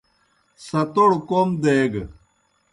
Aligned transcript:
ستوڑ 0.65 1.09
کوْم 1.29 1.49
دیگہ۔ 1.63 2.03